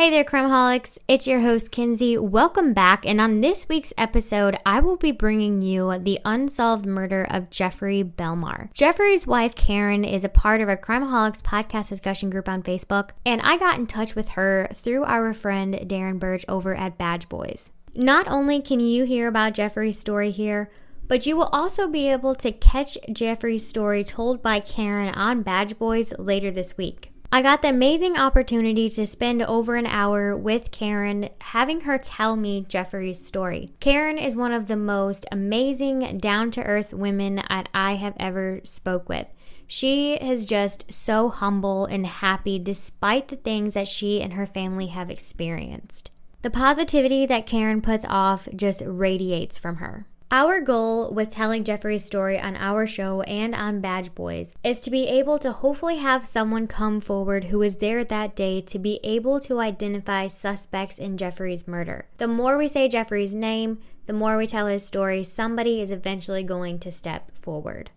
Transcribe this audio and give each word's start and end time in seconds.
Hey 0.00 0.08
there, 0.08 0.24
Crimeholics. 0.24 0.96
It's 1.08 1.26
your 1.26 1.40
host, 1.40 1.70
Kinsey. 1.70 2.16
Welcome 2.16 2.72
back. 2.72 3.04
And 3.04 3.20
on 3.20 3.42
this 3.42 3.68
week's 3.68 3.92
episode, 3.98 4.56
I 4.64 4.80
will 4.80 4.96
be 4.96 5.12
bringing 5.12 5.60
you 5.60 5.98
the 5.98 6.18
unsolved 6.24 6.86
murder 6.86 7.26
of 7.30 7.50
Jeffrey 7.50 8.02
Belmar. 8.02 8.72
Jeffrey's 8.72 9.26
wife, 9.26 9.54
Karen, 9.54 10.06
is 10.06 10.24
a 10.24 10.30
part 10.30 10.62
of 10.62 10.70
our 10.70 10.76
Crimeholics 10.78 11.42
podcast 11.42 11.90
discussion 11.90 12.30
group 12.30 12.48
on 12.48 12.62
Facebook, 12.62 13.10
and 13.26 13.42
I 13.42 13.58
got 13.58 13.78
in 13.78 13.86
touch 13.86 14.14
with 14.14 14.30
her 14.30 14.70
through 14.72 15.04
our 15.04 15.34
friend 15.34 15.74
Darren 15.74 16.18
Burge 16.18 16.46
over 16.48 16.74
at 16.74 16.96
Badge 16.96 17.28
Boys. 17.28 17.70
Not 17.94 18.26
only 18.26 18.62
can 18.62 18.80
you 18.80 19.04
hear 19.04 19.28
about 19.28 19.52
Jeffrey's 19.52 19.98
story 19.98 20.30
here, 20.30 20.70
but 21.10 21.26
you 21.26 21.36
will 21.36 21.50
also 21.52 21.88
be 21.88 22.08
able 22.08 22.36
to 22.36 22.52
catch 22.52 22.96
Jeffrey's 23.12 23.66
story 23.66 24.04
told 24.04 24.40
by 24.40 24.60
Karen 24.60 25.12
on 25.12 25.42
Badge 25.42 25.76
Boys 25.76 26.12
later 26.20 26.52
this 26.52 26.76
week. 26.76 27.10
I 27.32 27.42
got 27.42 27.62
the 27.62 27.68
amazing 27.68 28.16
opportunity 28.16 28.88
to 28.90 29.04
spend 29.08 29.42
over 29.42 29.74
an 29.74 29.86
hour 29.86 30.36
with 30.36 30.70
Karen, 30.70 31.28
having 31.40 31.80
her 31.80 31.98
tell 31.98 32.36
me 32.36 32.64
Jeffrey's 32.68 33.26
story. 33.26 33.72
Karen 33.80 34.18
is 34.18 34.36
one 34.36 34.52
of 34.52 34.68
the 34.68 34.76
most 34.76 35.26
amazing, 35.32 36.18
down 36.18 36.52
to 36.52 36.62
earth 36.62 36.94
women 36.94 37.42
that 37.48 37.68
I 37.74 37.96
have 37.96 38.14
ever 38.20 38.60
spoke 38.62 39.08
with. 39.08 39.26
She 39.66 40.12
is 40.12 40.46
just 40.46 40.92
so 40.92 41.28
humble 41.28 41.86
and 41.86 42.06
happy 42.06 42.60
despite 42.60 43.26
the 43.26 43.36
things 43.36 43.74
that 43.74 43.88
she 43.88 44.22
and 44.22 44.34
her 44.34 44.46
family 44.46 44.86
have 44.86 45.10
experienced. 45.10 46.12
The 46.42 46.50
positivity 46.50 47.26
that 47.26 47.46
Karen 47.46 47.80
puts 47.80 48.04
off 48.08 48.48
just 48.54 48.80
radiates 48.86 49.58
from 49.58 49.76
her. 49.78 50.06
Our 50.32 50.60
goal 50.60 51.12
with 51.12 51.30
telling 51.30 51.64
Jeffrey's 51.64 52.04
story 52.04 52.38
on 52.38 52.54
our 52.54 52.86
show 52.86 53.22
and 53.22 53.52
on 53.52 53.80
Badge 53.80 54.14
Boys 54.14 54.54
is 54.62 54.78
to 54.82 54.90
be 54.90 55.08
able 55.08 55.40
to 55.40 55.50
hopefully 55.50 55.96
have 55.96 56.24
someone 56.24 56.68
come 56.68 57.00
forward 57.00 57.46
who 57.46 57.58
was 57.58 57.78
there 57.78 58.04
that 58.04 58.36
day 58.36 58.60
to 58.60 58.78
be 58.78 59.00
able 59.02 59.40
to 59.40 59.58
identify 59.58 60.28
suspects 60.28 61.00
in 61.00 61.16
Jeffrey's 61.16 61.66
murder. 61.66 62.06
The 62.18 62.28
more 62.28 62.56
we 62.56 62.68
say 62.68 62.88
Jeffrey's 62.88 63.34
name, 63.34 63.78
the 64.06 64.12
more 64.12 64.36
we 64.36 64.46
tell 64.46 64.68
his 64.68 64.86
story, 64.86 65.24
somebody 65.24 65.80
is 65.80 65.90
eventually 65.90 66.44
going 66.44 66.78
to 66.78 66.92
step 66.92 67.36
forward. 67.36 67.90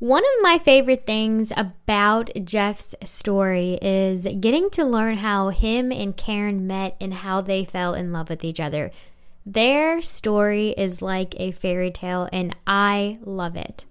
One 0.00 0.24
of 0.24 0.42
my 0.42 0.58
favorite 0.58 1.06
things 1.06 1.52
about 1.56 2.30
Jeff's 2.44 2.94
story 3.04 3.78
is 3.80 4.26
getting 4.40 4.68
to 4.70 4.84
learn 4.84 5.18
how 5.18 5.50
him 5.50 5.92
and 5.92 6.16
Karen 6.16 6.66
met 6.66 6.96
and 7.00 7.14
how 7.14 7.40
they 7.40 7.64
fell 7.64 7.94
in 7.94 8.12
love 8.12 8.28
with 8.28 8.44
each 8.44 8.58
other. 8.58 8.90
Their 9.46 10.02
story 10.02 10.70
is 10.70 11.00
like 11.00 11.38
a 11.38 11.52
fairy 11.52 11.90
tale, 11.90 12.28
and 12.32 12.56
I 12.66 13.18
love 13.22 13.56
it. 13.56 13.86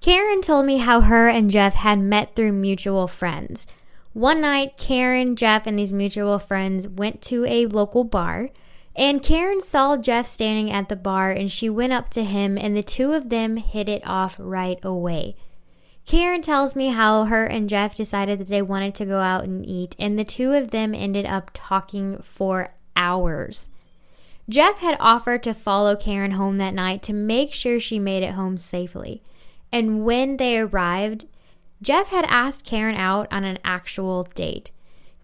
Karen 0.00 0.42
told 0.42 0.66
me 0.66 0.78
how 0.78 1.02
her 1.02 1.28
and 1.28 1.50
Jeff 1.50 1.74
had 1.74 2.00
met 2.00 2.34
through 2.34 2.52
mutual 2.52 3.06
friends. 3.06 3.66
One 4.14 4.40
night, 4.40 4.76
Karen, 4.76 5.36
Jeff, 5.36 5.66
and 5.66 5.78
these 5.78 5.92
mutual 5.92 6.38
friends 6.38 6.88
went 6.88 7.22
to 7.22 7.44
a 7.46 7.66
local 7.66 8.04
bar. 8.04 8.50
And 8.96 9.22
Karen 9.22 9.60
saw 9.60 9.96
Jeff 9.96 10.26
standing 10.26 10.70
at 10.70 10.88
the 10.88 10.96
bar 10.96 11.30
and 11.30 11.50
she 11.50 11.68
went 11.68 11.92
up 11.92 12.10
to 12.10 12.24
him, 12.24 12.56
and 12.56 12.76
the 12.76 12.82
two 12.82 13.12
of 13.12 13.28
them 13.28 13.56
hit 13.56 13.88
it 13.88 14.06
off 14.06 14.36
right 14.38 14.78
away. 14.84 15.36
Karen 16.06 16.42
tells 16.42 16.76
me 16.76 16.88
how 16.88 17.24
her 17.24 17.44
and 17.46 17.68
Jeff 17.68 17.94
decided 17.94 18.38
that 18.38 18.48
they 18.48 18.62
wanted 18.62 18.94
to 18.94 19.06
go 19.06 19.20
out 19.20 19.44
and 19.44 19.66
eat, 19.66 19.96
and 19.98 20.18
the 20.18 20.24
two 20.24 20.52
of 20.52 20.70
them 20.70 20.94
ended 20.94 21.26
up 21.26 21.50
talking 21.54 22.18
for 22.22 22.74
hours. 22.94 23.68
Jeff 24.48 24.78
had 24.78 24.96
offered 25.00 25.42
to 25.42 25.54
follow 25.54 25.96
Karen 25.96 26.32
home 26.32 26.58
that 26.58 26.74
night 26.74 27.02
to 27.04 27.14
make 27.14 27.54
sure 27.54 27.80
she 27.80 27.98
made 27.98 28.22
it 28.22 28.34
home 28.34 28.58
safely. 28.58 29.22
And 29.72 30.04
when 30.04 30.36
they 30.36 30.58
arrived, 30.58 31.24
Jeff 31.80 32.08
had 32.08 32.26
asked 32.28 32.66
Karen 32.66 32.94
out 32.94 33.26
on 33.32 33.44
an 33.44 33.58
actual 33.64 34.24
date. 34.34 34.70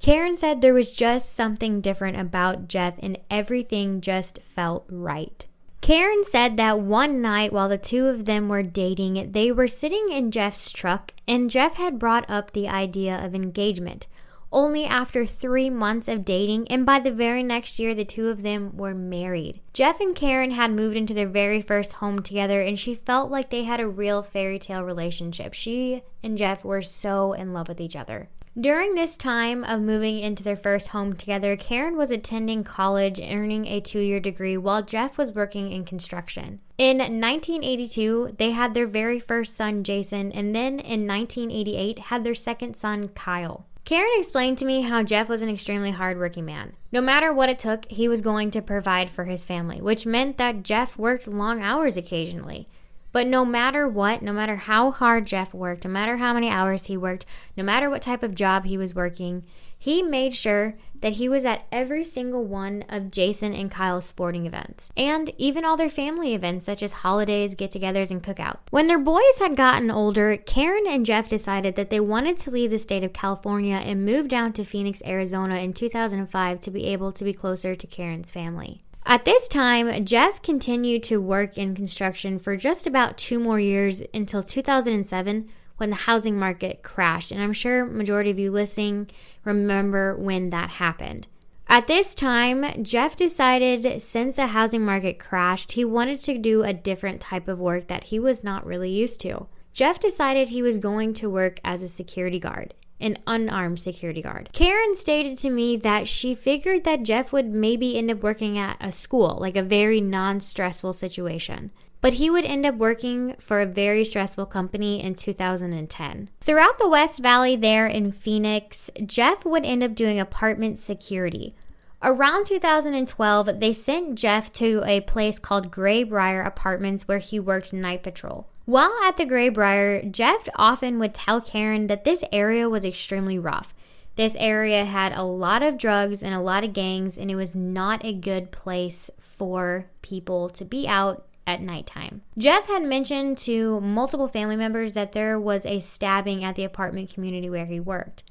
Karen 0.00 0.34
said 0.34 0.60
there 0.60 0.72
was 0.72 0.92
just 0.92 1.34
something 1.34 1.82
different 1.82 2.18
about 2.18 2.68
Jeff 2.68 2.94
and 3.00 3.18
everything 3.30 4.00
just 4.00 4.40
felt 4.42 4.86
right. 4.88 5.46
Karen 5.82 6.24
said 6.24 6.56
that 6.56 6.80
one 6.80 7.20
night 7.20 7.52
while 7.52 7.68
the 7.68 7.76
two 7.76 8.06
of 8.06 8.24
them 8.24 8.48
were 8.48 8.62
dating, 8.62 9.32
they 9.32 9.52
were 9.52 9.68
sitting 9.68 10.10
in 10.10 10.30
Jeff's 10.30 10.70
truck 10.70 11.12
and 11.28 11.50
Jeff 11.50 11.74
had 11.74 11.98
brought 11.98 12.28
up 12.30 12.52
the 12.52 12.68
idea 12.68 13.22
of 13.22 13.34
engagement. 13.34 14.06
Only 14.52 14.84
after 14.84 15.26
three 15.26 15.70
months 15.70 16.08
of 16.08 16.24
dating, 16.24 16.66
and 16.68 16.84
by 16.84 16.98
the 16.98 17.12
very 17.12 17.44
next 17.44 17.78
year, 17.78 17.94
the 17.94 18.04
two 18.04 18.28
of 18.28 18.42
them 18.42 18.76
were 18.76 18.94
married. 18.94 19.60
Jeff 19.72 20.00
and 20.00 20.12
Karen 20.12 20.50
had 20.50 20.72
moved 20.72 20.96
into 20.96 21.14
their 21.14 21.28
very 21.28 21.62
first 21.62 21.94
home 21.94 22.20
together, 22.20 22.60
and 22.60 22.76
she 22.76 22.96
felt 22.96 23.30
like 23.30 23.50
they 23.50 23.62
had 23.62 23.78
a 23.78 23.86
real 23.86 24.24
fairy 24.24 24.58
tale 24.58 24.82
relationship. 24.82 25.54
She 25.54 26.02
and 26.20 26.36
Jeff 26.36 26.64
were 26.64 26.82
so 26.82 27.32
in 27.32 27.52
love 27.52 27.68
with 27.68 27.80
each 27.80 27.94
other. 27.94 28.28
During 28.58 28.96
this 28.96 29.16
time 29.16 29.62
of 29.62 29.80
moving 29.80 30.18
into 30.18 30.42
their 30.42 30.56
first 30.56 30.88
home 30.88 31.14
together, 31.14 31.54
Karen 31.56 31.96
was 31.96 32.10
attending 32.10 32.64
college, 32.64 33.20
earning 33.20 33.66
a 33.66 33.80
two 33.80 34.00
year 34.00 34.18
degree, 34.18 34.56
while 34.56 34.82
Jeff 34.82 35.16
was 35.16 35.30
working 35.30 35.70
in 35.70 35.84
construction. 35.84 36.58
In 36.76 36.98
1982, 36.98 38.34
they 38.38 38.50
had 38.50 38.74
their 38.74 38.88
very 38.88 39.20
first 39.20 39.56
son, 39.56 39.84
Jason, 39.84 40.32
and 40.32 40.52
then 40.52 40.80
in 40.80 41.06
1988, 41.06 41.98
had 42.00 42.24
their 42.24 42.34
second 42.34 42.74
son, 42.74 43.08
Kyle. 43.10 43.66
Karen 43.84 44.10
explained 44.18 44.58
to 44.58 44.64
me 44.64 44.82
how 44.82 45.04
Jeff 45.04 45.28
was 45.28 45.42
an 45.42 45.48
extremely 45.48 45.92
hardworking 45.92 46.44
man. 46.44 46.72
No 46.90 47.00
matter 47.00 47.32
what 47.32 47.48
it 47.48 47.58
took, 47.60 47.88
he 47.88 48.08
was 48.08 48.20
going 48.20 48.50
to 48.50 48.60
provide 48.60 49.10
for 49.10 49.26
his 49.26 49.44
family, 49.44 49.80
which 49.80 50.06
meant 50.06 50.38
that 50.38 50.64
Jeff 50.64 50.98
worked 50.98 51.28
long 51.28 51.62
hours 51.62 51.96
occasionally. 51.96 52.66
But 53.12 53.26
no 53.26 53.44
matter 53.44 53.88
what, 53.88 54.22
no 54.22 54.32
matter 54.32 54.56
how 54.56 54.90
hard 54.90 55.26
Jeff 55.26 55.52
worked, 55.52 55.84
no 55.84 55.90
matter 55.90 56.18
how 56.18 56.32
many 56.32 56.48
hours 56.48 56.86
he 56.86 56.96
worked, 56.96 57.26
no 57.56 57.64
matter 57.64 57.90
what 57.90 58.02
type 58.02 58.22
of 58.22 58.34
job 58.34 58.64
he 58.64 58.78
was 58.78 58.94
working, 58.94 59.44
he 59.76 60.02
made 60.02 60.34
sure 60.34 60.76
that 61.00 61.14
he 61.14 61.28
was 61.28 61.44
at 61.44 61.66
every 61.72 62.04
single 62.04 62.44
one 62.44 62.84
of 62.88 63.10
Jason 63.10 63.54
and 63.54 63.70
Kyle's 63.70 64.04
sporting 64.04 64.44
events, 64.44 64.92
and 64.96 65.32
even 65.38 65.64
all 65.64 65.76
their 65.76 65.88
family 65.88 66.34
events 66.34 66.66
such 66.66 66.82
as 66.82 66.92
holidays, 66.92 67.54
get 67.54 67.70
togethers, 67.70 68.10
and 68.10 68.22
cookouts. 68.22 68.58
When 68.70 68.86
their 68.86 68.98
boys 68.98 69.38
had 69.38 69.56
gotten 69.56 69.90
older, 69.90 70.36
Karen 70.36 70.84
and 70.86 71.06
Jeff 71.06 71.28
decided 71.30 71.76
that 71.76 71.88
they 71.88 72.00
wanted 72.00 72.36
to 72.38 72.50
leave 72.50 72.70
the 72.70 72.78
state 72.78 73.02
of 73.02 73.14
California 73.14 73.76
and 73.76 74.04
move 74.04 74.28
down 74.28 74.52
to 74.52 74.64
Phoenix, 74.64 75.00
Arizona 75.06 75.56
in 75.56 75.72
2005 75.72 76.60
to 76.60 76.70
be 76.70 76.84
able 76.84 77.12
to 77.12 77.24
be 77.24 77.32
closer 77.32 77.74
to 77.74 77.86
Karen's 77.86 78.30
family. 78.30 78.82
At 79.10 79.24
this 79.24 79.48
time, 79.48 80.04
Jeff 80.04 80.40
continued 80.40 81.02
to 81.02 81.20
work 81.20 81.58
in 81.58 81.74
construction 81.74 82.38
for 82.38 82.56
just 82.56 82.86
about 82.86 83.18
two 83.18 83.40
more 83.40 83.58
years 83.58 84.02
until 84.14 84.40
2007 84.40 85.48
when 85.78 85.90
the 85.90 85.96
housing 85.96 86.38
market 86.38 86.84
crashed. 86.84 87.32
And 87.32 87.42
I'm 87.42 87.52
sure 87.52 87.84
majority 87.84 88.30
of 88.30 88.38
you 88.38 88.52
listening 88.52 89.10
remember 89.44 90.14
when 90.14 90.50
that 90.50 90.70
happened. 90.70 91.26
At 91.66 91.88
this 91.88 92.14
time, 92.14 92.84
Jeff 92.84 93.16
decided 93.16 94.00
since 94.00 94.36
the 94.36 94.46
housing 94.46 94.84
market 94.84 95.18
crashed, 95.18 95.72
he 95.72 95.84
wanted 95.84 96.20
to 96.20 96.38
do 96.38 96.62
a 96.62 96.72
different 96.72 97.20
type 97.20 97.48
of 97.48 97.58
work 97.58 97.88
that 97.88 98.04
he 98.04 98.20
was 98.20 98.44
not 98.44 98.64
really 98.64 98.90
used 98.90 99.18
to. 99.22 99.48
Jeff 99.72 99.98
decided 99.98 100.50
he 100.50 100.62
was 100.62 100.78
going 100.78 101.14
to 101.14 101.28
work 101.28 101.58
as 101.64 101.82
a 101.82 101.88
security 101.88 102.38
guard 102.38 102.74
an 103.00 103.18
unarmed 103.26 103.78
security 103.78 104.22
guard. 104.22 104.50
Karen 104.52 104.94
stated 104.94 105.38
to 105.38 105.50
me 105.50 105.76
that 105.76 106.06
she 106.06 106.34
figured 106.34 106.84
that 106.84 107.02
Jeff 107.02 107.32
would 107.32 107.46
maybe 107.46 107.96
end 107.96 108.10
up 108.10 108.22
working 108.22 108.58
at 108.58 108.76
a 108.80 108.92
school, 108.92 109.38
like 109.40 109.56
a 109.56 109.62
very 109.62 110.00
non 110.00 110.40
stressful 110.40 110.92
situation. 110.92 111.70
But 112.00 112.14
he 112.14 112.30
would 112.30 112.44
end 112.44 112.64
up 112.64 112.76
working 112.76 113.36
for 113.38 113.60
a 113.60 113.66
very 113.66 114.04
stressful 114.04 114.46
company 114.46 115.02
in 115.02 115.14
2010. 115.14 116.30
Throughout 116.40 116.78
the 116.78 116.88
West 116.88 117.18
Valley, 117.20 117.56
there 117.56 117.86
in 117.86 118.10
Phoenix, 118.10 118.90
Jeff 119.04 119.44
would 119.44 119.66
end 119.66 119.82
up 119.82 119.94
doing 119.94 120.18
apartment 120.18 120.78
security. 120.78 121.54
Around 122.02 122.46
2012, 122.46 123.60
they 123.60 123.74
sent 123.74 124.14
Jeff 124.14 124.50
to 124.54 124.82
a 124.86 125.02
place 125.02 125.38
called 125.38 125.70
Graybriar 125.70 126.46
Apartments 126.46 127.06
where 127.06 127.18
he 127.18 127.38
worked 127.38 127.74
night 127.74 128.02
patrol. 128.02 128.48
While 128.70 128.92
at 129.02 129.16
the 129.16 129.26
Graybriar, 129.26 130.12
Jeff 130.12 130.48
often 130.54 131.00
would 131.00 131.12
tell 131.12 131.40
Karen 131.40 131.88
that 131.88 132.04
this 132.04 132.22
area 132.30 132.68
was 132.68 132.84
extremely 132.84 133.36
rough. 133.36 133.74
This 134.14 134.36
area 134.38 134.84
had 134.84 135.12
a 135.12 135.24
lot 135.24 135.64
of 135.64 135.76
drugs 135.76 136.22
and 136.22 136.32
a 136.32 136.40
lot 136.40 136.62
of 136.62 136.72
gangs, 136.72 137.18
and 137.18 137.32
it 137.32 137.34
was 137.34 137.52
not 137.52 138.04
a 138.04 138.12
good 138.12 138.52
place 138.52 139.10
for 139.18 139.86
people 140.02 140.48
to 140.50 140.64
be 140.64 140.86
out 140.86 141.26
at 141.48 141.60
nighttime. 141.60 142.22
Jeff 142.38 142.68
had 142.68 142.84
mentioned 142.84 143.38
to 143.38 143.80
multiple 143.80 144.28
family 144.28 144.54
members 144.54 144.92
that 144.92 145.10
there 145.10 145.36
was 145.36 145.66
a 145.66 145.80
stabbing 145.80 146.44
at 146.44 146.54
the 146.54 146.62
apartment 146.62 147.12
community 147.12 147.50
where 147.50 147.66
he 147.66 147.80
worked. 147.80 148.22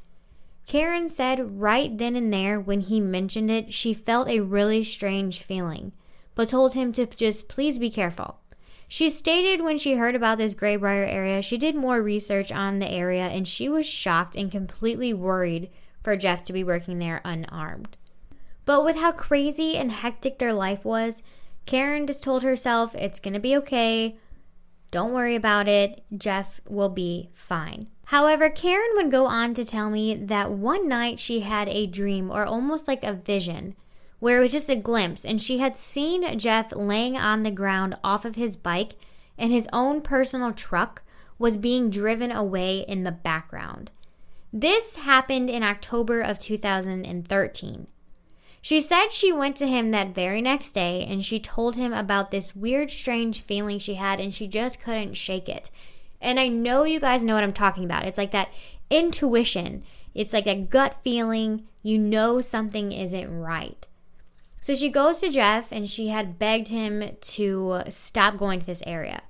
Karen 0.65 1.09
said 1.09 1.59
right 1.59 1.97
then 1.97 2.15
and 2.15 2.31
there 2.31 2.61
when 2.61 2.79
he 2.79 3.01
mentioned 3.01 3.51
it, 3.51 3.73
she 3.73 3.93
felt 3.93 4.29
a 4.29 4.39
really 4.39 4.85
strange 4.85 5.43
feeling, 5.43 5.91
but 6.33 6.47
told 6.47 6.75
him 6.75 6.93
to 6.93 7.05
just 7.07 7.49
please 7.49 7.77
be 7.77 7.89
careful. 7.89 8.39
She 8.91 9.11
stated 9.11 9.61
when 9.61 9.77
she 9.77 9.93
heard 9.93 10.15
about 10.15 10.39
this 10.39 10.55
Graybriar 10.55 11.07
area, 11.07 11.43
she 11.43 11.59
did 11.59 11.75
more 11.75 12.01
research 12.01 12.51
on 12.51 12.79
the 12.79 12.89
area 12.89 13.27
and 13.27 13.47
she 13.47 13.69
was 13.69 13.85
shocked 13.85 14.35
and 14.35 14.51
completely 14.51 15.13
worried 15.13 15.69
for 16.01 16.17
Jeff 16.17 16.43
to 16.45 16.53
be 16.53 16.63
working 16.63 16.97
there 16.97 17.21
unarmed. 17.23 17.97
But 18.65 18.83
with 18.83 18.95
how 18.95 19.11
crazy 19.11 19.77
and 19.77 19.91
hectic 19.91 20.39
their 20.39 20.53
life 20.53 20.83
was, 20.83 21.21
Karen 21.67 22.07
just 22.07 22.23
told 22.23 22.41
herself 22.41 22.95
it's 22.95 23.19
gonna 23.19 23.39
be 23.39 23.55
okay. 23.57 24.17
Don't 24.89 25.13
worry 25.13 25.35
about 25.35 25.67
it. 25.67 26.03
Jeff 26.17 26.59
will 26.67 26.89
be 26.89 27.29
fine. 27.31 27.89
However, 28.05 28.49
Karen 28.49 28.89
would 28.95 29.11
go 29.11 29.27
on 29.27 29.53
to 29.53 29.63
tell 29.63 29.91
me 29.91 30.15
that 30.15 30.51
one 30.51 30.87
night 30.87 31.19
she 31.19 31.41
had 31.41 31.69
a 31.69 31.85
dream 31.85 32.31
or 32.31 32.43
almost 32.43 32.87
like 32.87 33.03
a 33.03 33.13
vision 33.13 33.75
where 34.19 34.37
it 34.37 34.41
was 34.41 34.51
just 34.51 34.69
a 34.69 34.75
glimpse 34.75 35.25
and 35.25 35.41
she 35.41 35.59
had 35.59 35.75
seen 35.75 36.37
Jeff 36.37 36.71
laying 36.73 37.17
on 37.17 37.43
the 37.43 37.51
ground 37.51 37.95
off 38.03 38.25
of 38.25 38.35
his 38.35 38.57
bike 38.57 38.93
and 39.37 39.51
his 39.51 39.67
own 39.71 40.01
personal 40.01 40.51
truck 40.51 41.01
was 41.37 41.55
being 41.55 41.89
driven 41.89 42.31
away 42.31 42.79
in 42.87 43.03
the 43.03 43.11
background. 43.11 43.91
This 44.51 44.95
happened 44.95 45.49
in 45.49 45.63
October 45.63 46.21
of 46.21 46.39
2013. 46.39 47.87
She 48.61 48.81
said 48.81 49.09
she 49.09 49.31
went 49.31 49.55
to 49.57 49.67
him 49.67 49.91
that 49.91 50.13
very 50.13 50.41
next 50.41 50.73
day 50.73 51.05
and 51.09 51.23
she 51.23 51.39
told 51.39 51.77
him 51.77 51.93
about 51.93 52.31
this 52.31 52.55
weird, 52.55 52.91
strange 52.91 53.41
feeling 53.41 53.79
she 53.79 53.93
had 53.93 54.19
and 54.19 54.33
she 54.33 54.47
just 54.47 54.81
couldn't 54.81 55.13
shake 55.13 55.47
it. 55.47 55.71
And 56.21 56.39
I 56.39 56.49
know 56.49 56.83
you 56.83 56.99
guys 56.99 57.23
know 57.23 57.35
what 57.35 57.43
I'm 57.43 57.53
talking 57.53 57.85
about. 57.85 58.05
It's 58.05 58.17
like 58.17 58.31
that 58.31 58.49
intuition, 58.89 59.83
it's 60.13 60.33
like 60.33 60.47
a 60.47 60.59
gut 60.59 60.97
feeling. 61.03 61.67
You 61.81 61.97
know 61.97 62.41
something 62.41 62.91
isn't 62.91 63.39
right. 63.39 63.87
So 64.61 64.75
she 64.75 64.89
goes 64.89 65.19
to 65.19 65.29
Jeff 65.29 65.71
and 65.71 65.89
she 65.89 66.09
had 66.09 66.37
begged 66.37 66.67
him 66.67 67.15
to 67.21 67.83
stop 67.89 68.37
going 68.37 68.59
to 68.59 68.65
this 68.65 68.83
area. 68.85 69.21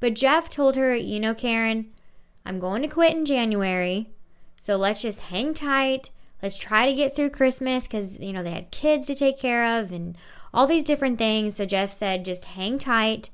But 0.00 0.14
Jeff 0.14 0.50
told 0.50 0.76
her, 0.76 0.94
you 0.94 1.18
know, 1.18 1.34
Karen, 1.34 1.86
I'm 2.44 2.58
going 2.58 2.82
to 2.82 2.88
quit 2.88 3.16
in 3.16 3.24
January. 3.24 4.10
So 4.60 4.76
let's 4.76 5.02
just 5.02 5.20
hang 5.20 5.54
tight. 5.54 6.10
Let's 6.42 6.58
try 6.58 6.86
to 6.86 6.92
get 6.92 7.16
through 7.16 7.30
Christmas 7.30 7.86
because, 7.86 8.18
you 8.18 8.32
know, 8.32 8.42
they 8.42 8.50
had 8.52 8.70
kids 8.70 9.06
to 9.06 9.14
take 9.14 9.38
care 9.38 9.78
of 9.80 9.92
and 9.92 10.16
all 10.52 10.66
these 10.66 10.84
different 10.84 11.16
things. 11.16 11.56
So 11.56 11.64
Jeff 11.64 11.90
said, 11.90 12.24
just 12.24 12.44
hang 12.44 12.78
tight. 12.78 13.30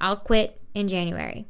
I'll 0.00 0.16
quit 0.16 0.60
in 0.74 0.86
January. 0.86 1.46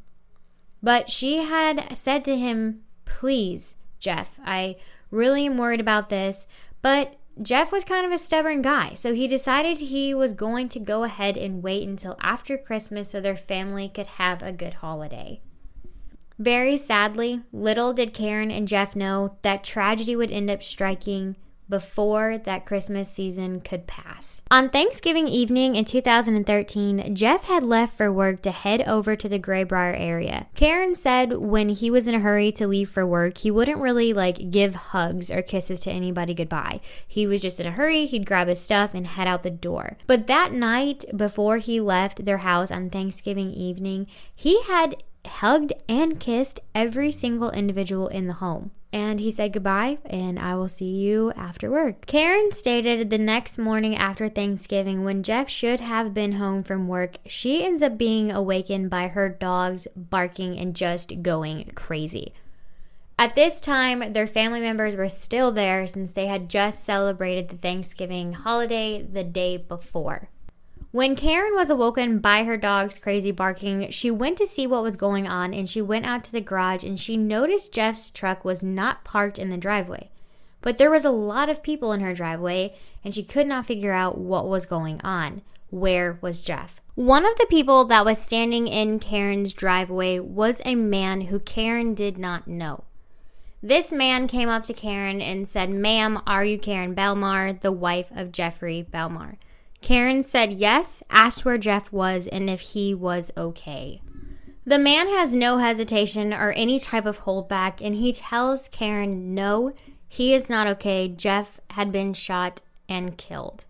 But 0.82 1.10
she 1.10 1.38
had 1.38 1.96
said 1.96 2.24
to 2.24 2.36
him, 2.36 2.82
Please, 3.04 3.76
Jeff, 3.98 4.38
I 4.44 4.76
really 5.10 5.46
am 5.46 5.58
worried 5.58 5.80
about 5.80 6.08
this. 6.08 6.46
But 6.82 7.17
Jeff 7.40 7.70
was 7.70 7.84
kind 7.84 8.04
of 8.04 8.10
a 8.10 8.18
stubborn 8.18 8.62
guy, 8.62 8.94
so 8.94 9.14
he 9.14 9.28
decided 9.28 9.78
he 9.78 10.12
was 10.12 10.32
going 10.32 10.68
to 10.68 10.80
go 10.80 11.04
ahead 11.04 11.36
and 11.36 11.62
wait 11.62 11.86
until 11.86 12.16
after 12.20 12.58
Christmas 12.58 13.10
so 13.10 13.20
their 13.20 13.36
family 13.36 13.88
could 13.88 14.06
have 14.06 14.42
a 14.42 14.52
good 14.52 14.74
holiday. 14.74 15.40
Very 16.38 16.76
sadly, 16.76 17.42
little 17.52 17.92
did 17.92 18.14
Karen 18.14 18.50
and 18.50 18.66
Jeff 18.66 18.96
know 18.96 19.36
that 19.42 19.62
tragedy 19.62 20.16
would 20.16 20.30
end 20.30 20.50
up 20.50 20.62
striking 20.62 21.36
before 21.68 22.38
that 22.38 22.64
Christmas 22.64 23.10
season 23.10 23.60
could 23.60 23.86
pass. 23.86 24.42
On 24.50 24.68
Thanksgiving 24.68 25.28
evening 25.28 25.76
in 25.76 25.84
2013, 25.84 27.14
Jeff 27.14 27.44
had 27.44 27.62
left 27.62 27.96
for 27.96 28.12
work 28.12 28.42
to 28.42 28.50
head 28.50 28.82
over 28.82 29.16
to 29.16 29.28
the 29.28 29.38
Graybriar 29.38 29.94
area. 29.98 30.46
Karen 30.54 30.94
said 30.94 31.38
when 31.38 31.68
he 31.68 31.90
was 31.90 32.08
in 32.08 32.14
a 32.14 32.20
hurry 32.20 32.50
to 32.52 32.66
leave 32.66 32.90
for 32.90 33.06
work, 33.06 33.38
he 33.38 33.50
wouldn't 33.50 33.80
really 33.80 34.12
like 34.12 34.50
give 34.50 34.74
hugs 34.74 35.30
or 35.30 35.42
kisses 35.42 35.80
to 35.80 35.90
anybody 35.90 36.34
goodbye. 36.34 36.80
He 37.06 37.26
was 37.26 37.42
just 37.42 37.60
in 37.60 37.66
a 37.66 37.72
hurry, 37.72 38.06
he'd 38.06 38.26
grab 38.26 38.48
his 38.48 38.60
stuff 38.60 38.94
and 38.94 39.06
head 39.06 39.26
out 39.26 39.42
the 39.42 39.50
door. 39.50 39.96
But 40.06 40.26
that 40.26 40.52
night 40.52 41.04
before 41.16 41.58
he 41.58 41.80
left 41.80 42.24
their 42.24 42.38
house 42.38 42.70
on 42.70 42.90
Thanksgiving 42.90 43.52
evening, 43.52 44.06
he 44.34 44.62
had 44.62 45.02
hugged 45.26 45.72
and 45.88 46.18
kissed 46.18 46.60
every 46.74 47.12
single 47.12 47.50
individual 47.50 48.08
in 48.08 48.26
the 48.26 48.34
home. 48.34 48.70
And 48.90 49.20
he 49.20 49.30
said 49.30 49.52
goodbye, 49.52 49.98
and 50.06 50.38
I 50.38 50.54
will 50.54 50.68
see 50.68 50.86
you 50.86 51.30
after 51.36 51.70
work. 51.70 52.06
Karen 52.06 52.50
stated 52.52 53.10
the 53.10 53.18
next 53.18 53.58
morning 53.58 53.94
after 53.94 54.30
Thanksgiving, 54.30 55.04
when 55.04 55.22
Jeff 55.22 55.50
should 55.50 55.80
have 55.80 56.14
been 56.14 56.32
home 56.32 56.62
from 56.62 56.88
work, 56.88 57.18
she 57.26 57.64
ends 57.64 57.82
up 57.82 57.98
being 57.98 58.32
awakened 58.32 58.88
by 58.88 59.08
her 59.08 59.28
dogs 59.28 59.86
barking 59.94 60.58
and 60.58 60.74
just 60.74 61.20
going 61.20 61.70
crazy. 61.74 62.32
At 63.18 63.34
this 63.34 63.60
time, 63.60 64.12
their 64.12 64.28
family 64.28 64.60
members 64.60 64.96
were 64.96 65.08
still 65.08 65.52
there 65.52 65.86
since 65.86 66.12
they 66.12 66.26
had 66.28 66.48
just 66.48 66.84
celebrated 66.84 67.48
the 67.48 67.56
Thanksgiving 67.56 68.32
holiday 68.32 69.02
the 69.02 69.24
day 69.24 69.56
before. 69.56 70.30
When 70.90 71.16
Karen 71.16 71.54
was 71.54 71.68
awoken 71.68 72.18
by 72.18 72.44
her 72.44 72.56
dog's 72.56 72.98
crazy 72.98 73.30
barking, 73.30 73.90
she 73.90 74.10
went 74.10 74.38
to 74.38 74.46
see 74.46 74.66
what 74.66 74.82
was 74.82 74.96
going 74.96 75.26
on 75.26 75.52
and 75.52 75.68
she 75.68 75.82
went 75.82 76.06
out 76.06 76.24
to 76.24 76.32
the 76.32 76.40
garage 76.40 76.82
and 76.82 76.98
she 76.98 77.14
noticed 77.14 77.74
Jeff's 77.74 78.08
truck 78.08 78.42
was 78.42 78.62
not 78.62 79.04
parked 79.04 79.38
in 79.38 79.50
the 79.50 79.58
driveway. 79.58 80.08
But 80.62 80.78
there 80.78 80.90
was 80.90 81.04
a 81.04 81.10
lot 81.10 81.50
of 81.50 81.62
people 81.62 81.92
in 81.92 82.00
her 82.00 82.14
driveway 82.14 82.74
and 83.04 83.14
she 83.14 83.22
could 83.22 83.46
not 83.46 83.66
figure 83.66 83.92
out 83.92 84.16
what 84.16 84.48
was 84.48 84.64
going 84.64 84.98
on. 85.02 85.42
Where 85.68 86.18
was 86.22 86.40
Jeff? 86.40 86.80
One 86.94 87.26
of 87.26 87.36
the 87.36 87.46
people 87.50 87.84
that 87.84 88.06
was 88.06 88.18
standing 88.18 88.66
in 88.66 88.98
Karen's 88.98 89.52
driveway 89.52 90.18
was 90.18 90.62
a 90.64 90.74
man 90.74 91.22
who 91.22 91.38
Karen 91.38 91.92
did 91.92 92.16
not 92.16 92.48
know. 92.48 92.84
This 93.62 93.92
man 93.92 94.26
came 94.26 94.48
up 94.48 94.64
to 94.64 94.72
Karen 94.72 95.20
and 95.20 95.46
said, 95.46 95.68
Ma'am, 95.68 96.22
are 96.26 96.46
you 96.46 96.58
Karen 96.58 96.94
Belmar, 96.94 97.60
the 97.60 97.72
wife 97.72 98.10
of 98.10 98.32
Jeffrey 98.32 98.86
Belmar? 98.90 99.36
Karen 99.80 100.22
said 100.22 100.52
yes, 100.52 101.02
asked 101.10 101.44
where 101.44 101.58
Jeff 101.58 101.92
was 101.92 102.26
and 102.26 102.50
if 102.50 102.60
he 102.60 102.94
was 102.94 103.32
okay. 103.36 104.02
The 104.66 104.78
man 104.78 105.08
has 105.08 105.32
no 105.32 105.58
hesitation 105.58 106.34
or 106.34 106.52
any 106.52 106.78
type 106.78 107.06
of 107.06 107.20
holdback, 107.20 107.80
and 107.80 107.94
he 107.94 108.12
tells 108.12 108.68
Karen 108.68 109.34
no, 109.34 109.72
he 110.06 110.34
is 110.34 110.50
not 110.50 110.66
okay. 110.66 111.08
Jeff 111.08 111.58
had 111.70 111.90
been 111.90 112.12
shot 112.12 112.60
and 112.88 113.16
killed. 113.16 113.64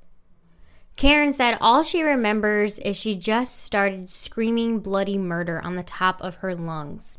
Karen 0.96 1.32
said 1.32 1.56
all 1.60 1.84
she 1.84 2.02
remembers 2.02 2.80
is 2.80 2.96
she 2.96 3.14
just 3.14 3.62
started 3.62 4.08
screaming 4.08 4.80
bloody 4.80 5.16
murder 5.16 5.60
on 5.62 5.76
the 5.76 5.84
top 5.84 6.20
of 6.20 6.36
her 6.36 6.56
lungs. 6.56 7.18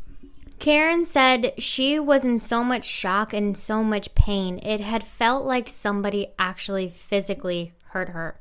Karen 0.60 1.06
said 1.06 1.54
she 1.58 1.98
was 1.98 2.26
in 2.26 2.38
so 2.38 2.66
much 2.66 2.84
shock 2.84 3.32
and 3.34 3.58
so 3.58 3.82
much 3.82 4.14
pain, 4.14 4.60
it 4.62 4.82
had 4.82 5.06
felt 5.06 5.46
like 5.46 5.70
somebody 5.70 6.28
actually 6.38 6.90
physically 6.90 7.72
hurt 7.92 8.10
her. 8.10 8.38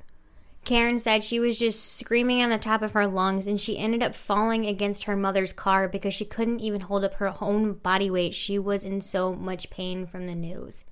Karen 0.68 0.98
said 0.98 1.25
she 1.25 1.40
was 1.40 1.58
just 1.58 1.96
screaming 1.96 2.42
on 2.42 2.50
the 2.50 2.58
top 2.58 2.82
of 2.82 2.92
her 2.92 3.06
lungs 3.06 3.46
and 3.46 3.58
she 3.58 3.78
ended 3.78 4.02
up 4.02 4.14
falling 4.14 4.66
against 4.66 5.04
her 5.04 5.16
mother's 5.16 5.50
car 5.50 5.88
because 5.88 6.12
she 6.12 6.26
couldn't 6.26 6.60
even 6.60 6.82
hold 6.82 7.04
up 7.06 7.14
her 7.14 7.34
own 7.40 7.72
body 7.72 8.10
weight. 8.10 8.34
She 8.34 8.58
was 8.58 8.84
in 8.84 9.00
so 9.00 9.32
much 9.34 9.70
pain 9.70 10.04
from 10.04 10.26
the 10.26 10.34
news. 10.34 10.84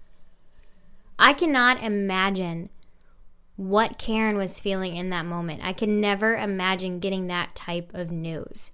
I 1.19 1.35
cannot 1.35 1.83
imagine 1.83 2.71
what 3.57 3.99
Karen 3.99 4.39
was 4.39 4.59
feeling 4.59 4.97
in 4.97 5.11
that 5.11 5.27
moment. 5.27 5.61
I 5.63 5.75
can 5.75 6.01
never 6.01 6.35
imagine 6.39 6.99
getting 6.99 7.27
that 7.27 7.55
type 7.55 7.93
of 7.93 8.11
news. 8.11 8.73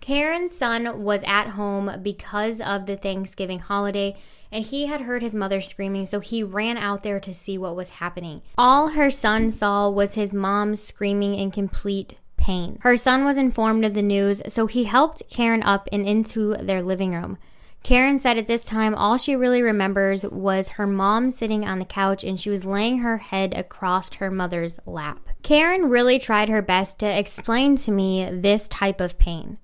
Karen's 0.00 0.50
son 0.50 1.04
was 1.04 1.22
at 1.24 1.50
home 1.50 2.00
because 2.02 2.60
of 2.60 2.86
the 2.86 2.96
Thanksgiving 2.96 3.60
holiday 3.60 4.16
and 4.54 4.64
he 4.64 4.86
had 4.86 5.00
heard 5.00 5.20
his 5.20 5.34
mother 5.34 5.60
screaming, 5.60 6.06
so 6.06 6.20
he 6.20 6.40
ran 6.44 6.78
out 6.78 7.02
there 7.02 7.18
to 7.18 7.34
see 7.34 7.58
what 7.58 7.74
was 7.74 7.88
happening. 7.88 8.40
All 8.56 8.90
her 8.90 9.10
son 9.10 9.50
saw 9.50 9.90
was 9.90 10.14
his 10.14 10.32
mom 10.32 10.76
screaming 10.76 11.34
in 11.34 11.50
complete 11.50 12.18
pain. 12.36 12.78
Her 12.82 12.96
son 12.96 13.24
was 13.24 13.36
informed 13.36 13.84
of 13.84 13.94
the 13.94 14.02
news, 14.02 14.40
so 14.46 14.66
he 14.66 14.84
helped 14.84 15.24
Karen 15.28 15.64
up 15.64 15.88
and 15.90 16.06
into 16.06 16.54
their 16.54 16.82
living 16.82 17.12
room. 17.12 17.36
Karen 17.82 18.20
said 18.20 18.38
at 18.38 18.46
this 18.46 18.62
time 18.62 18.94
all 18.94 19.18
she 19.18 19.34
really 19.34 19.60
remembers 19.60 20.24
was 20.24 20.68
her 20.70 20.86
mom 20.86 21.32
sitting 21.32 21.66
on 21.66 21.80
the 21.80 21.84
couch 21.84 22.22
and 22.22 22.38
she 22.40 22.48
was 22.48 22.64
laying 22.64 22.98
her 22.98 23.18
head 23.18 23.54
across 23.54 24.14
her 24.14 24.30
mother's 24.30 24.78
lap. 24.86 25.28
Karen 25.42 25.90
really 25.90 26.18
tried 26.18 26.48
her 26.48 26.62
best 26.62 27.00
to 27.00 27.18
explain 27.18 27.76
to 27.76 27.90
me 27.90 28.26
this 28.30 28.68
type 28.68 29.00
of 29.00 29.18
pain, 29.18 29.58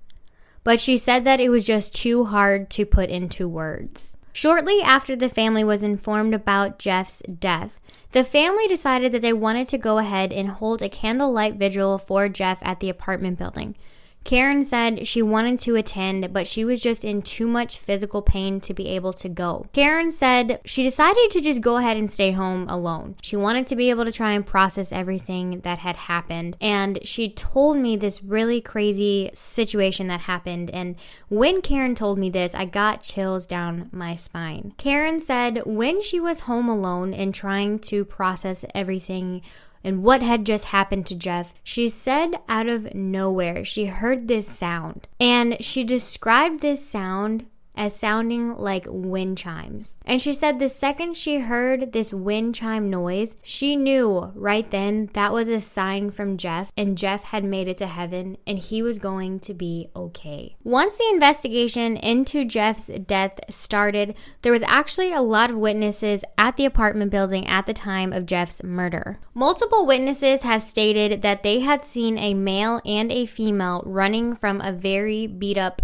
but 0.64 0.80
she 0.80 0.96
said 0.96 1.24
that 1.24 1.40
it 1.40 1.48
was 1.48 1.64
just 1.64 1.94
too 1.94 2.24
hard 2.24 2.68
to 2.70 2.84
put 2.84 3.08
into 3.08 3.48
words. 3.48 4.16
Shortly 4.32 4.80
after 4.82 5.16
the 5.16 5.28
family 5.28 5.64
was 5.64 5.82
informed 5.82 6.34
about 6.34 6.78
Jeff's 6.78 7.22
death, 7.22 7.80
the 8.12 8.24
family 8.24 8.66
decided 8.66 9.12
that 9.12 9.22
they 9.22 9.32
wanted 9.32 9.68
to 9.68 9.78
go 9.78 9.98
ahead 9.98 10.32
and 10.32 10.50
hold 10.50 10.82
a 10.82 10.88
candlelight 10.88 11.54
vigil 11.54 11.98
for 11.98 12.28
Jeff 12.28 12.58
at 12.62 12.80
the 12.80 12.88
apartment 12.88 13.38
building. 13.38 13.74
Karen 14.24 14.64
said 14.64 15.06
she 15.06 15.22
wanted 15.22 15.58
to 15.60 15.76
attend, 15.76 16.32
but 16.32 16.46
she 16.46 16.64
was 16.64 16.80
just 16.80 17.04
in 17.04 17.22
too 17.22 17.48
much 17.48 17.78
physical 17.78 18.22
pain 18.22 18.60
to 18.60 18.74
be 18.74 18.88
able 18.88 19.12
to 19.14 19.28
go. 19.28 19.66
Karen 19.72 20.12
said 20.12 20.60
she 20.64 20.82
decided 20.82 21.30
to 21.30 21.40
just 21.40 21.60
go 21.60 21.78
ahead 21.78 21.96
and 21.96 22.10
stay 22.10 22.32
home 22.32 22.68
alone. 22.68 23.16
She 23.22 23.36
wanted 23.36 23.66
to 23.68 23.76
be 23.76 23.90
able 23.90 24.04
to 24.04 24.12
try 24.12 24.32
and 24.32 24.46
process 24.46 24.92
everything 24.92 25.60
that 25.60 25.78
had 25.78 25.96
happened. 25.96 26.56
And 26.60 26.98
she 27.02 27.30
told 27.30 27.76
me 27.76 27.96
this 27.96 28.22
really 28.22 28.60
crazy 28.60 29.30
situation 29.32 30.08
that 30.08 30.20
happened. 30.20 30.70
And 30.70 30.96
when 31.28 31.62
Karen 31.62 31.94
told 31.94 32.18
me 32.18 32.30
this, 32.30 32.54
I 32.54 32.66
got 32.66 33.02
chills 33.02 33.46
down 33.46 33.88
my 33.92 34.14
spine. 34.14 34.74
Karen 34.76 35.20
said 35.20 35.62
when 35.64 36.02
she 36.02 36.20
was 36.20 36.40
home 36.40 36.68
alone 36.68 37.14
and 37.14 37.34
trying 37.34 37.78
to 37.80 38.04
process 38.04 38.64
everything 38.74 39.42
and 39.82 40.02
what 40.02 40.22
had 40.22 40.44
just 40.44 40.66
happened 40.66 41.06
to 41.06 41.14
Jeff, 41.14 41.54
she 41.62 41.88
said 41.88 42.34
out 42.48 42.68
of 42.68 42.94
nowhere 42.94 43.64
she 43.64 43.86
heard 43.86 44.28
this 44.28 44.48
sound. 44.48 45.08
And 45.18 45.62
she 45.64 45.84
described 45.84 46.60
this 46.60 46.84
sound 46.84 47.46
as 47.76 47.96
sounding 47.96 48.56
like 48.56 48.86
wind 48.88 49.38
chimes. 49.38 49.96
And 50.04 50.20
she 50.20 50.32
said 50.32 50.58
the 50.58 50.68
second 50.68 51.16
she 51.16 51.40
heard 51.40 51.92
this 51.92 52.12
wind 52.12 52.54
chime 52.54 52.90
noise, 52.90 53.36
she 53.42 53.76
knew 53.76 54.32
right 54.34 54.70
then 54.70 55.10
that 55.14 55.32
was 55.32 55.48
a 55.48 55.60
sign 55.60 56.10
from 56.10 56.36
Jeff, 56.36 56.72
and 56.76 56.98
Jeff 56.98 57.24
had 57.24 57.44
made 57.44 57.68
it 57.68 57.78
to 57.78 57.86
heaven 57.86 58.36
and 58.46 58.58
he 58.58 58.82
was 58.82 58.98
going 58.98 59.40
to 59.40 59.54
be 59.54 59.88
okay. 59.94 60.56
Once 60.62 60.96
the 60.96 61.08
investigation 61.12 61.96
into 61.96 62.44
Jeff's 62.44 62.86
death 62.86 63.38
started, 63.48 64.14
there 64.42 64.52
was 64.52 64.62
actually 64.62 65.12
a 65.12 65.22
lot 65.22 65.50
of 65.50 65.56
witnesses 65.56 66.24
at 66.36 66.56
the 66.56 66.64
apartment 66.64 67.10
building 67.10 67.46
at 67.46 67.66
the 67.66 67.74
time 67.74 68.12
of 68.12 68.26
Jeff's 68.26 68.62
murder. 68.62 69.18
Multiple 69.34 69.86
witnesses 69.86 70.42
have 70.42 70.62
stated 70.62 71.22
that 71.22 71.42
they 71.42 71.60
had 71.60 71.84
seen 71.84 72.18
a 72.18 72.34
male 72.34 72.80
and 72.84 73.10
a 73.10 73.26
female 73.26 73.82
running 73.86 74.34
from 74.34 74.60
a 74.60 74.72
very 74.72 75.26
beat 75.26 75.58
up 75.58 75.82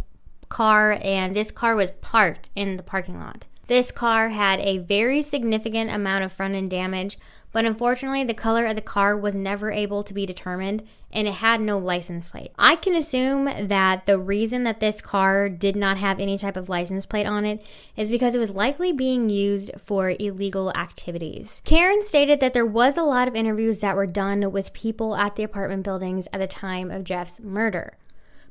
car, 0.49 0.99
and 1.03 1.35
this 1.35 1.51
car 1.51 1.75
was 1.75 1.91
parked 1.91 2.51
in 2.55 2.77
the 2.77 2.83
parking 2.83 3.19
lot. 3.19 3.47
This 3.67 3.91
car 3.91 4.29
had 4.29 4.61
a 4.61 4.79
very 4.79 5.23
significant 5.23 5.91
amount 5.91 6.25
of 6.25 6.33
front 6.33 6.55
end 6.55 6.71
damage, 6.71 7.19
but 7.51 7.65
unfortunately, 7.65 8.23
the 8.23 8.35
color 8.35 8.67
of 8.67 8.77
the 8.77 8.83
car 8.83 9.17
was 9.17 9.35
never 9.35 9.73
able 9.73 10.05
to 10.05 10.15
be 10.15 10.27
determined 10.27 10.87
and 11.13 11.27
it 11.27 11.35
had 11.35 11.61
no 11.61 11.79
license 11.79 12.29
plate. 12.29 12.53
I 12.59 12.77
can 12.77 12.95
assume 12.95 13.69
that 13.69 14.05
the 14.05 14.19
reason 14.19 14.65
that 14.65 14.81
this 14.81 15.01
car 15.01 15.49
did 15.49 15.75
not 15.75 15.97
have 15.97 16.21
any 16.21 16.37
type 16.37 16.57
of 16.57 16.69
license 16.69 17.07
plate 17.07 17.27
on 17.27 17.47
it 17.47 17.65
is 17.97 18.11
because 18.11 18.35
it 18.35 18.39
was 18.39 18.51
likely 18.51 18.93
being 18.93 19.31
used 19.31 19.71
for 19.83 20.15
illegal 20.21 20.71
activities. 20.77 21.63
Karen 21.65 22.03
stated 22.03 22.41
that 22.41 22.53
there 22.53 22.67
was 22.67 22.99
a 22.99 23.03
lot 23.03 23.29
of 23.29 23.35
interviews 23.35 23.81
that 23.81 23.97
were 23.97 24.07
done 24.07 24.53
with 24.53 24.75
people 24.75 25.17
at 25.17 25.37
the 25.37 25.43
apartment 25.43 25.85
buildings 25.85 26.29
at 26.35 26.41
the 26.41 26.47
time 26.47 26.91
of 26.91 27.05
Jeff's 27.05 27.41
murder. 27.41 27.97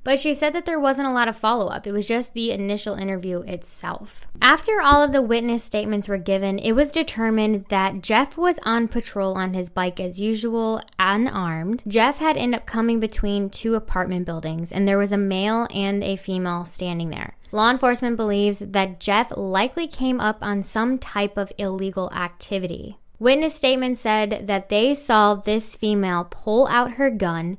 But 0.05 0.19
she 0.19 0.35
said 0.35 0.53
that 0.53 0.67
there 0.67 0.79
wasn't 0.79 1.07
a 1.07 1.12
lot 1.12 1.27
of 1.27 1.35
follow 1.35 1.67
up, 1.67 1.88
it 1.88 1.91
was 1.91 2.07
just 2.07 2.33
the 2.33 2.51
initial 2.51 2.93
interview 2.93 3.39
itself. 3.41 4.27
After 4.39 4.79
all 4.79 5.01
of 5.01 5.12
the 5.12 5.21
witness 5.24 5.63
statements 5.63 6.07
were 6.07 6.19
given, 6.19 6.59
it 6.59 6.74
was 6.74 6.91
determined 6.91 7.65
that 7.69 8.03
Jeff 8.03 8.38
was 8.38 8.59
on 8.63 8.88
patrol 8.88 9.33
on 9.33 9.55
his 9.55 9.67
bike 9.67 10.00
as 10.00 10.21
usual, 10.21 10.79
unarmed. 11.00 11.81
Jeff 11.88 12.19
had 12.19 12.38
ended 12.38 12.59
up 12.62 12.67
coming 12.67 13.00
between 13.00 13.50
two 13.50 13.74
apartment 13.74 14.27
buildings, 14.27 14.71
and 14.71 14.88
there 14.88 15.00
was 15.00 15.12
a 15.12 15.17
male 15.17 15.67
and 15.74 16.03
a 16.03 16.15
female 16.15 16.65
standing 16.65 17.09
there. 17.09 17.35
Law 17.51 17.71
enforcement 17.71 18.15
believes 18.15 18.59
that 18.59 19.00
Jeff 19.00 19.33
likely 19.35 19.88
came 19.88 20.19
up 20.19 20.38
on 20.43 20.62
some 20.62 21.00
type 21.00 21.35
of 21.35 21.51
illegal 21.57 22.12
activity. 22.12 23.00
Witness 23.17 23.55
statements 23.55 24.01
said 24.01 24.45
that 24.45 24.69
they 24.69 24.93
saw 24.93 25.33
this 25.33 25.75
female 25.75 26.27
pull 26.29 26.67
out 26.67 26.91
her 26.91 27.09
gun, 27.09 27.57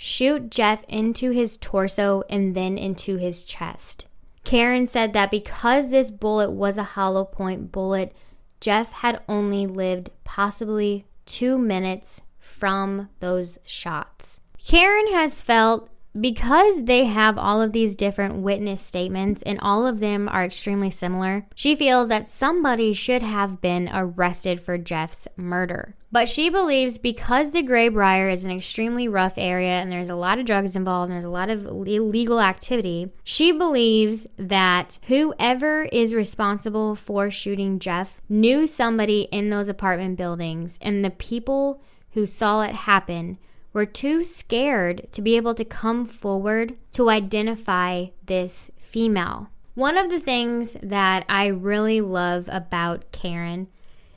shoot 0.00 0.48
Jeff 0.48 0.84
into 0.88 1.32
his 1.32 1.56
torso 1.56 2.22
and 2.30 2.54
then 2.54 2.78
into 2.78 3.16
his 3.16 3.42
chest. 3.42 4.06
Karen 4.44 4.86
said 4.86 5.12
that 5.12 5.30
because 5.30 5.90
this 5.90 6.12
bullet 6.12 6.52
was 6.52 6.78
a 6.78 6.94
hollow 6.94 7.24
point 7.24 7.72
bullet, 7.72 8.14
Jeff 8.60 8.92
had 8.92 9.20
only 9.28 9.66
lived 9.66 10.10
possibly 10.22 11.04
two 11.26 11.58
minutes 11.58 12.22
from 12.38 13.08
those 13.18 13.58
shots. 13.64 14.40
Karen 14.64 15.12
has 15.12 15.42
felt 15.42 15.90
because 16.20 16.84
they 16.84 17.04
have 17.04 17.38
all 17.38 17.60
of 17.60 17.72
these 17.72 17.96
different 17.96 18.36
witness 18.36 18.80
statements 18.80 19.42
and 19.42 19.58
all 19.60 19.86
of 19.86 20.00
them 20.00 20.28
are 20.28 20.44
extremely 20.44 20.90
similar, 20.90 21.46
she 21.54 21.76
feels 21.76 22.08
that 22.08 22.28
somebody 22.28 22.92
should 22.94 23.22
have 23.22 23.60
been 23.60 23.88
arrested 23.92 24.60
for 24.60 24.78
Jeff's 24.78 25.28
murder. 25.36 25.94
But 26.10 26.28
she 26.28 26.48
believes 26.48 26.96
because 26.96 27.50
the 27.50 27.62
Graybriar 27.62 28.32
is 28.32 28.44
an 28.44 28.50
extremely 28.50 29.06
rough 29.08 29.34
area 29.36 29.72
and 29.72 29.92
there's 29.92 30.08
a 30.08 30.14
lot 30.14 30.38
of 30.38 30.46
drugs 30.46 30.74
involved 30.74 31.10
and 31.10 31.16
there's 31.16 31.24
a 31.24 31.30
lot 31.30 31.50
of 31.50 31.66
illegal 31.66 32.40
activity, 32.40 33.10
she 33.22 33.52
believes 33.52 34.26
that 34.38 34.98
whoever 35.08 35.82
is 35.92 36.14
responsible 36.14 36.94
for 36.94 37.30
shooting 37.30 37.78
Jeff 37.78 38.22
knew 38.28 38.66
somebody 38.66 39.28
in 39.30 39.50
those 39.50 39.68
apartment 39.68 40.16
buildings 40.16 40.78
and 40.80 41.04
the 41.04 41.10
people 41.10 41.82
who 42.12 42.24
saw 42.24 42.62
it 42.62 42.74
happen 42.74 43.38
were 43.78 43.86
too 43.86 44.24
scared 44.24 45.06
to 45.12 45.22
be 45.22 45.36
able 45.36 45.54
to 45.54 45.64
come 45.64 46.04
forward 46.04 46.76
to 46.90 47.08
identify 47.08 48.06
this 48.26 48.72
female. 48.76 49.50
One 49.76 49.96
of 49.96 50.10
the 50.10 50.18
things 50.18 50.76
that 50.82 51.24
I 51.28 51.46
really 51.46 52.00
love 52.00 52.48
about 52.50 53.12
Karen 53.12 53.68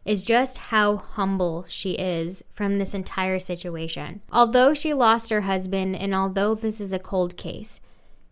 is 0.04 0.24
just 0.24 0.58
how 0.58 0.98
humble 0.98 1.64
she 1.70 1.92
is 1.92 2.44
from 2.50 2.80
this 2.80 2.96
entire 2.96 3.38
situation. 3.38 4.22
Although 4.32 4.74
she 4.74 4.96
lost 4.96 5.30
her 5.30 5.42
husband, 5.42 5.96
and 5.96 6.16
although 6.16 6.56
this 6.56 6.82
is 6.82 6.92
a 6.92 6.98
cold 6.98 7.38
case, 7.38 7.80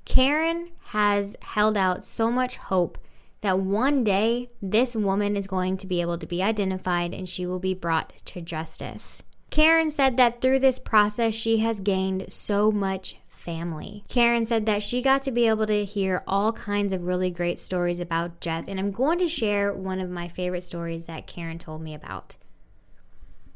Karen 0.06 0.70
has 0.86 1.38
held 1.44 1.78
out 1.78 2.04
so 2.04 2.32
much 2.32 2.58
hope 2.58 2.98
that 3.42 3.60
one 3.60 4.04
day 4.04 4.50
this 4.64 4.96
woman 4.96 5.38
is 5.38 5.46
going 5.46 5.78
to 5.78 5.86
be 5.86 6.02
able 6.02 6.18
to 6.18 6.26
be 6.26 6.42
identified 6.42 7.14
and 7.14 7.30
she 7.30 7.46
will 7.46 7.60
be 7.60 7.76
brought 7.76 8.18
to 8.26 8.42
justice. 8.42 9.22
Karen 9.50 9.90
said 9.90 10.18
that 10.18 10.42
through 10.42 10.60
this 10.60 10.80
process, 10.80 11.34
she 11.34 11.58
has 11.58 11.80
gained 11.80 12.32
so 12.32 12.72
much 12.72 13.18
family. 13.26 14.04
Karen 14.10 14.46
said 14.46 14.66
that 14.66 14.84
she 14.84 15.02
got 15.02 15.22
to 15.24 15.32
be 15.32 15.48
able 15.48 15.66
to 15.66 15.86
hear 15.86 16.24
all 16.28 16.52
kinds 16.52 16.94
of 16.94 17.04
really 17.04 17.32
great 17.32 17.60
stories 17.60 18.00
about 18.00 18.40
Jeff, 18.42 18.68
and 18.68 18.80
I'm 18.80 18.92
going 18.92 19.18
to 19.20 19.30
share 19.30 19.74
one 19.74 20.00
of 20.00 20.10
my 20.10 20.28
favorite 20.28 20.64
stories 20.64 21.06
that 21.06 21.26
Karen 21.26 21.58
told 21.58 21.82
me 21.82 21.94
about. 21.94 22.36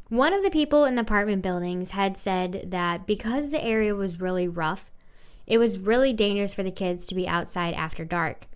One 0.09 0.33
of 0.33 0.43
the 0.43 0.49
people 0.49 0.85
in 0.85 0.95
the 0.95 1.01
apartment 1.01 1.41
buildings 1.41 1.91
had 1.91 2.17
said 2.17 2.65
that 2.71 3.05
because 3.05 3.51
the 3.51 3.63
area 3.63 3.93
was 3.93 4.21
really 4.21 4.47
rough, 4.47 4.91
it 5.45 5.57
was 5.57 5.77
really 5.77 6.13
dangerous 6.13 6.53
for 6.53 6.63
the 6.63 6.71
kids 6.71 7.05
to 7.07 7.15
be 7.15 7.27
outside 7.27 7.73
after 7.73 8.05
dark. 8.05 8.47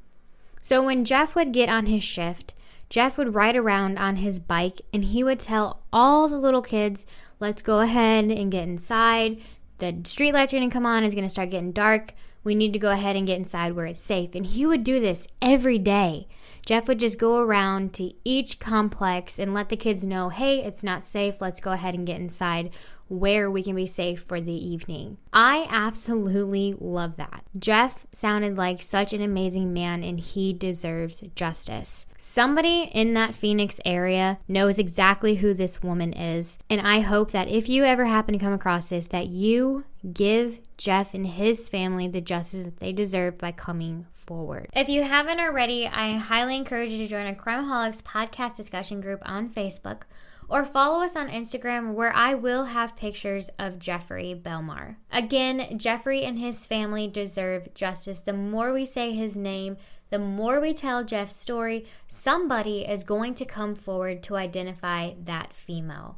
So 0.62 0.84
when 0.84 1.06
Jeff 1.06 1.36
would 1.36 1.54
get 1.54 1.70
on 1.70 1.86
his 1.86 2.04
shift, 2.04 2.54
Jeff 2.90 3.18
would 3.18 3.36
ride 3.36 3.56
around 3.56 3.98
on 3.98 4.18
his 4.18 4.40
bike 4.40 4.82
and 4.94 5.06
he 5.06 5.24
would 5.24 5.40
tell 5.40 5.82
all 5.92 6.28
the 6.28 6.38
little 6.38 6.62
kids, 6.62 7.06
let's 7.40 7.62
go 7.62 7.80
ahead 7.80 8.26
and 8.26 8.52
get 8.52 8.68
inside. 8.68 9.42
The 9.80 10.02
street 10.06 10.34
lights 10.34 10.54
are 10.54 10.58
going 10.58 10.70
to 10.70 10.74
come 10.74 10.86
on. 10.86 11.04
It's 11.04 11.16
going 11.16 11.26
to 11.26 11.30
start 11.30 11.52
getting 11.52 11.72
dark. 11.72 12.14
We 12.44 12.56
need 12.56 12.74
to 12.74 12.80
go 12.80 12.92
ahead 12.92 13.16
and 13.16 13.28
get 13.28 13.38
inside 13.38 13.74
where 13.74 13.86
it's 13.86 14.00
safe. 14.00 14.34
And 14.34 14.46
he 14.46 14.66
would 14.66 14.84
do 14.84 15.00
this 15.00 15.28
every 15.42 15.78
day. 15.78 16.28
Jeff 16.68 16.86
would 16.90 17.00
just 17.00 17.18
go 17.18 17.38
around 17.38 17.94
to 17.94 18.12
each 18.26 18.60
complex 18.60 19.40
and 19.40 19.54
let 19.54 19.70
the 19.70 19.78
kids 19.78 20.04
know, 20.04 20.28
hey, 20.28 20.62
it's 20.62 20.84
not 20.84 21.02
safe. 21.02 21.40
Let's 21.40 21.62
go 21.62 21.72
ahead 21.72 21.96
and 21.96 22.06
get 22.06 22.20
inside 22.20 22.72
where 23.08 23.50
we 23.50 23.64
can 23.64 23.74
be 23.74 23.86
safe 23.86 24.22
for 24.22 24.42
the 24.42 24.52
evening. 24.52 25.18
I 25.32 25.66
absolutely 25.70 26.76
love 26.78 27.16
that. 27.16 27.46
Jeff 27.58 28.06
sounded 28.12 28.58
like 28.58 28.82
such 28.82 29.14
an 29.14 29.22
amazing 29.22 29.72
man 29.72 30.04
and 30.04 30.20
he 30.20 30.52
deserves 30.52 31.24
justice. 31.36 32.06
Somebody 32.18 32.90
in 32.94 33.14
that 33.14 33.34
Phoenix 33.34 33.80
area 33.86 34.40
knows 34.50 34.78
exactly 34.78 35.36
who 35.36 35.54
this 35.54 35.82
woman 35.82 36.12
is, 36.12 36.60
and 36.70 36.82
I 36.82 37.00
hope 37.00 37.32
that 37.32 37.48
if 37.48 37.70
you 37.70 37.86
ever 37.86 38.04
happen 38.04 38.34
to 38.34 38.44
come 38.44 38.52
across 38.52 38.90
this 38.90 39.08
that 39.08 39.28
you 39.28 39.86
give 40.14 40.60
Jeff 40.78 41.14
and 41.14 41.26
his 41.26 41.70
family 41.70 42.08
the 42.08 42.22
justice 42.22 42.66
that 42.66 42.80
they 42.80 42.94
deserve 42.94 43.38
by 43.38 43.52
coming 43.52 44.06
forward. 44.12 44.70
If 44.74 44.90
you 44.90 45.04
haven't 45.04 45.40
already, 45.40 45.88
I 45.88 46.18
highly 46.18 46.56
encourage 46.56 46.92
you 46.92 46.98
to 47.00 47.08
join 47.08 47.28
a 47.28 47.34
Crimeaholics 47.34 48.02
podcast 48.02 48.56
discussion 48.56 49.02
group 49.02 49.22
on 49.26 49.50
Facebook 49.50 50.04
or 50.50 50.64
follow 50.64 51.04
us 51.04 51.16
on 51.16 51.30
Instagram 51.30 51.94
where 51.94 52.14
I 52.14 52.34
will 52.34 52.66
have 52.66 52.96
pictures 52.96 53.50
of 53.60 53.80
Jeffrey 53.80 54.40
Belmar. 54.42 54.96
Again, 55.12 55.78
Jeffrey 55.78 56.24
and 56.24 56.40
his 56.40 56.66
family 56.66 57.08
deserve 57.08 57.74
justice. 57.74 58.20
The 58.20 58.34
more 58.34 58.72
we 58.74 58.86
say 58.86 59.14
his 59.14 59.36
name, 59.36 59.78
the 60.10 60.20
more 60.20 60.62
we 60.62 60.74
tell 60.74 61.04
Jeff's 61.04 61.36
story, 61.36 61.86
somebody 62.08 62.86
is 62.88 63.04
going 63.04 63.34
to 63.36 63.46
come 63.46 63.76
forward 63.76 64.24
to 64.24 64.38
identify 64.38 65.14
that 65.26 65.54
female. 65.54 66.18